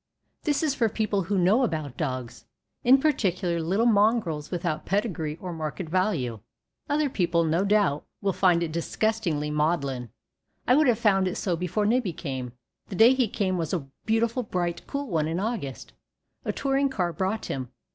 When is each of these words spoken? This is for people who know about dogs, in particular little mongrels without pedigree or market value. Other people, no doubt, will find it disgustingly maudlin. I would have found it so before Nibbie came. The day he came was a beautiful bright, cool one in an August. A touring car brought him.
This 0.45 0.63
is 0.63 0.73
for 0.73 0.89
people 0.89 1.21
who 1.21 1.37
know 1.37 1.61
about 1.63 1.95
dogs, 1.95 2.45
in 2.83 2.99
particular 2.99 3.61
little 3.61 3.85
mongrels 3.85 4.49
without 4.49 4.83
pedigree 4.83 5.37
or 5.39 5.53
market 5.53 5.87
value. 5.89 6.39
Other 6.89 7.07
people, 7.07 7.43
no 7.43 7.63
doubt, 7.63 8.03
will 8.19 8.33
find 8.33 8.63
it 8.63 8.71
disgustingly 8.71 9.51
maudlin. 9.51 10.09
I 10.67 10.73
would 10.75 10.87
have 10.87 10.97
found 10.97 11.27
it 11.27 11.35
so 11.35 11.55
before 11.55 11.85
Nibbie 11.85 12.13
came. 12.17 12.53
The 12.87 12.95
day 12.95 13.13
he 13.13 13.27
came 13.27 13.59
was 13.59 13.73
a 13.75 13.87
beautiful 14.07 14.41
bright, 14.41 14.87
cool 14.87 15.07
one 15.07 15.27
in 15.27 15.37
an 15.39 15.45
August. 15.45 15.93
A 16.45 16.51
touring 16.51 16.89
car 16.89 17.13
brought 17.13 17.45
him. 17.45 17.69